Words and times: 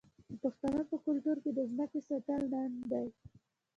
د 0.29 0.31
پښتنو 0.43 0.81
په 0.89 0.95
کلتور 1.05 1.37
کې 1.43 1.51
د 1.53 1.59
ځمکې 1.71 1.99
ساتل 2.09 2.41
ننګ 2.53 2.75
دی. 2.91 3.07